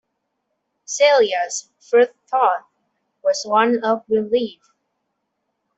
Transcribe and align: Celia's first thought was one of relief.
Celia's 0.83 1.69
first 1.79 2.09
thought 2.27 2.67
was 3.23 3.43
one 3.45 3.83
of 3.83 4.03
relief. 4.09 4.71